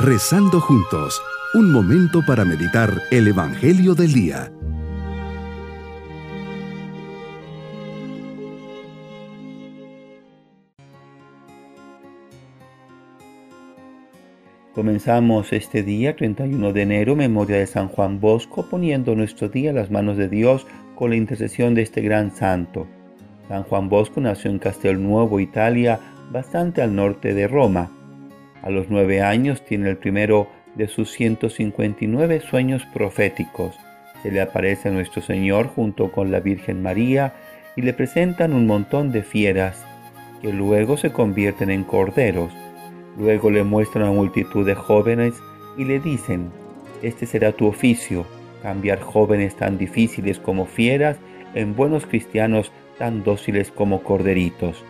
[0.00, 1.20] Rezando juntos,
[1.54, 4.52] un momento para meditar el Evangelio del Día.
[14.72, 19.74] Comenzamos este día, 31 de enero, memoria de San Juan Bosco, poniendo nuestro día a
[19.74, 22.86] las manos de Dios con la intercesión de este gran santo.
[23.48, 25.98] San Juan Bosco nació en Castelnuovo, Italia,
[26.30, 27.90] bastante al norte de Roma.
[28.62, 33.78] A los nueve años tiene el primero de sus 159 sueños proféticos.
[34.22, 37.34] Se le aparece a nuestro Señor junto con la Virgen María
[37.76, 39.84] y le presentan un montón de fieras
[40.42, 42.52] que luego se convierten en corderos.
[43.16, 45.34] Luego le muestran a multitud de jóvenes
[45.76, 46.50] y le dicen,
[47.02, 48.26] este será tu oficio,
[48.62, 51.16] cambiar jóvenes tan difíciles como fieras
[51.54, 54.84] en buenos cristianos tan dóciles como corderitos.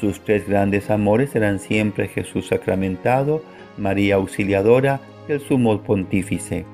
[0.00, 3.42] Sus tres grandes amores eran siempre Jesús sacramentado,
[3.76, 6.64] María auxiliadora y el sumo pontífice.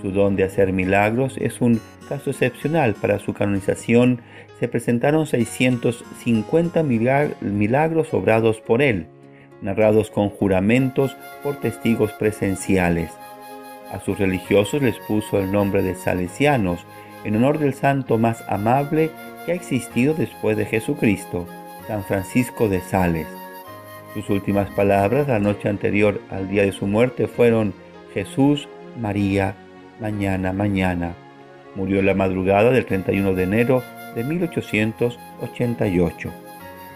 [0.00, 2.94] Su don de hacer milagros es un caso excepcional.
[2.94, 4.20] Para su canonización
[4.58, 9.06] se presentaron 650 milagros obrados por él,
[9.60, 13.12] narrados con juramentos por testigos presenciales.
[13.92, 16.84] A sus religiosos les puso el nombre de salesianos,
[17.24, 19.10] en honor del santo más amable
[19.44, 21.46] que ha existido después de Jesucristo.
[21.86, 23.26] San Francisco de Sales.
[24.14, 27.74] Sus últimas palabras la noche anterior al día de su muerte fueron
[28.12, 28.68] Jesús,
[29.00, 29.54] María,
[30.00, 31.14] mañana, mañana.
[31.74, 33.82] Murió la madrugada del 31 de enero
[34.14, 36.30] de 1888.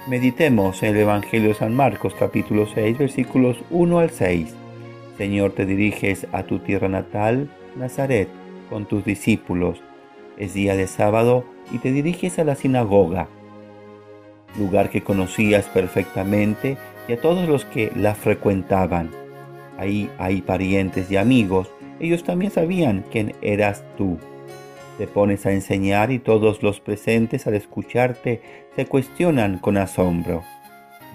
[0.08, 4.54] Meditemos en el Evangelio de San Marcos capítulo 6 versículos 1 al 6.
[5.16, 8.28] Señor, te diriges a tu tierra natal, Nazaret,
[8.68, 9.80] con tus discípulos.
[10.36, 13.28] Es día de sábado y te diriges a la sinagoga
[14.58, 16.76] lugar que conocías perfectamente
[17.08, 19.10] y a todos los que la frecuentaban.
[19.78, 24.18] Ahí hay parientes y amigos, ellos también sabían quién eras tú.
[24.98, 28.40] Te pones a enseñar y todos los presentes al escucharte
[28.74, 30.42] se cuestionan con asombro.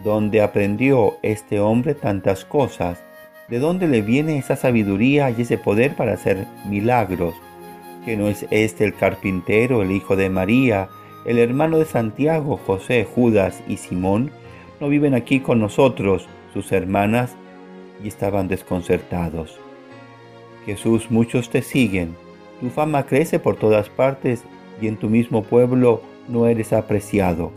[0.04, 3.04] ¿Dónde aprendió este hombre tantas cosas?
[3.48, 7.36] ¿De dónde le viene esa sabiduría y ese poder para hacer milagros?
[8.06, 10.90] ¿Que no es este el carpintero, el hijo de María,
[11.26, 14.32] el hermano de Santiago, José, Judas y Simón,
[14.80, 17.36] no viven aquí con nosotros, sus hermanas,
[18.04, 19.60] y estaban desconcertados.
[20.66, 22.16] Jesús, muchos te siguen,
[22.60, 24.44] tu fama crece por todas partes
[24.82, 27.52] y en tu mismo pueblo no eres apreciado.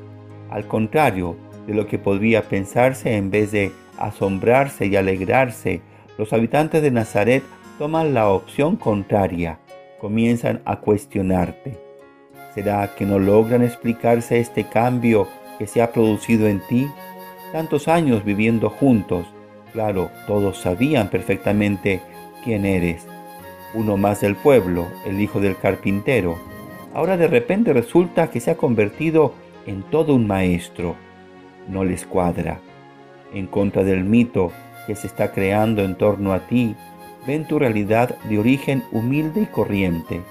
[0.50, 1.36] Al contrario
[1.66, 5.80] de lo que podría pensarse, en vez de asombrarse y alegrarse,
[6.18, 7.42] los habitantes de Nazaret
[7.78, 9.58] toman la opción contraria,
[10.00, 11.83] comienzan a cuestionarte.
[12.54, 15.26] ¿Será que no logran explicarse este cambio
[15.58, 16.88] que se ha producido en ti?
[17.50, 19.26] Tantos años viviendo juntos,
[19.72, 22.00] claro, todos sabían perfectamente
[22.44, 23.08] quién eres.
[23.74, 26.38] Uno más del pueblo, el hijo del carpintero.
[26.94, 29.34] Ahora de repente resulta que se ha convertido
[29.66, 30.94] en todo un maestro.
[31.68, 32.60] No les cuadra.
[33.32, 34.52] En contra del mito
[34.86, 36.76] que se está creando en torno a ti,
[37.26, 40.22] ven tu realidad de origen humilde y corriente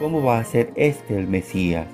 [0.00, 1.86] ¿Cómo va a ser este el Mesías?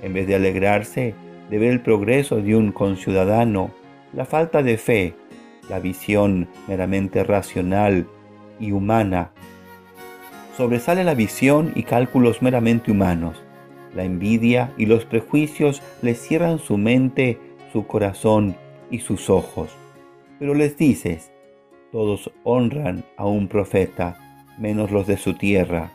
[0.00, 1.12] En vez de alegrarse
[1.50, 3.72] de ver el progreso de un conciudadano,
[4.12, 5.14] la falta de fe,
[5.68, 8.06] la visión meramente racional
[8.60, 9.32] y humana,
[10.56, 13.42] sobresale la visión y cálculos meramente humanos.
[13.92, 17.40] La envidia y los prejuicios les cierran su mente,
[17.72, 18.54] su corazón
[18.88, 19.70] y sus ojos.
[20.38, 21.32] Pero les dices,
[21.90, 24.16] todos honran a un profeta,
[24.60, 25.90] menos los de su tierra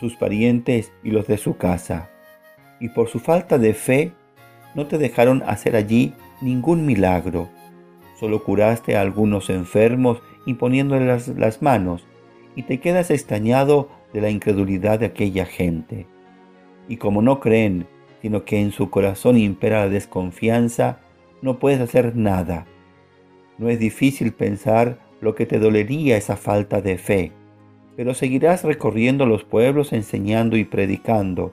[0.00, 2.10] sus parientes y los de su casa,
[2.80, 4.12] y por su falta de fe
[4.74, 7.48] no te dejaron hacer allí ningún milagro.
[8.18, 12.06] Solo curaste a algunos enfermos imponiéndoles las, manos,
[12.54, 16.06] y te quedas extrañado de la incredulidad de aquella gente.
[16.88, 17.86] Y como no creen,
[18.22, 21.00] sino que en su corazón impera la desconfianza,
[21.42, 22.66] no puedes hacer nada.
[23.58, 27.32] No es difícil pensar lo que te dolería esa falta de fe
[27.98, 31.52] pero seguirás recorriendo los pueblos enseñando y predicando.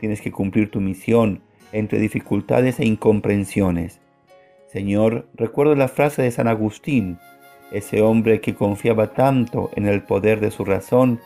[0.00, 4.00] Tienes que cumplir tu misión entre dificultades e incomprensiones.
[4.68, 7.18] Señor, recuerdo la frase de San Agustín,
[7.72, 11.20] ese hombre que confiaba tanto en el poder de su razón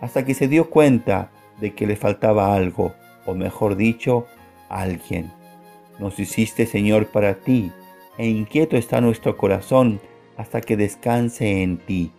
[0.00, 1.30] hasta que se dio cuenta
[1.60, 2.94] de que le faltaba algo,
[3.24, 4.26] o mejor dicho,
[4.68, 5.30] alguien.
[6.00, 7.70] Nos hiciste, Señor, para ti,
[8.16, 10.00] e inquieto está nuestro corazón
[10.36, 12.10] hasta que descanse en ti.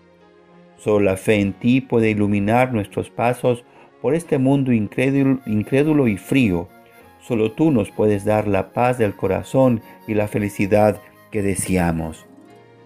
[0.79, 3.65] Solo la fe en ti puede iluminar nuestros pasos
[4.01, 6.69] por este mundo incrédulo, y frío.
[7.21, 12.25] Solo tú nos puedes dar la paz del corazón y la felicidad que deseamos.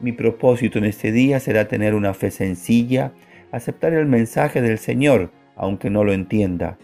[0.01, 3.13] Mi propósito en este día será tener una fe sencilla,
[3.51, 6.79] aceptar el mensaje del Señor, aunque no lo entienda.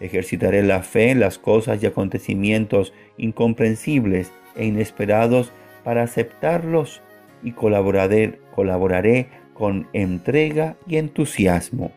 [0.00, 5.52] Ejercitaré la fe en las cosas y acontecimientos incomprensibles e inesperados
[5.84, 7.02] para aceptarlos
[7.42, 8.40] y colaboraré
[9.54, 11.92] con entrega y entusiasmo.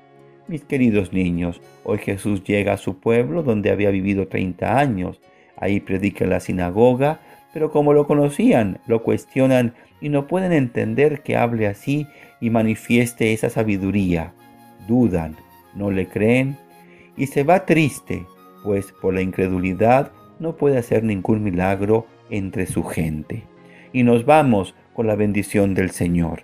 [0.48, 5.20] Mis queridos niños, hoy Jesús llega a su pueblo donde había vivido 30 años.
[5.58, 7.20] Ahí predica en la sinagoga,
[7.52, 12.08] pero como lo conocían, lo cuestionan y no pueden entender que hable así
[12.40, 14.34] y manifieste esa sabiduría.
[14.88, 15.36] Dudan,
[15.76, 16.58] no le creen
[17.18, 18.26] y se va triste,
[18.64, 23.44] pues por la incredulidad no puede hacer ningún milagro entre su gente.
[23.92, 26.44] Y nos vamos con la bendición del Señor.